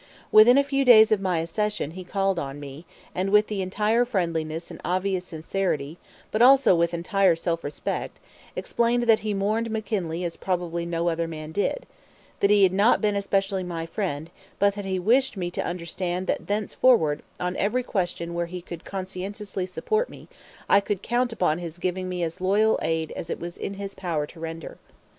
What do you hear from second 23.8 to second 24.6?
power to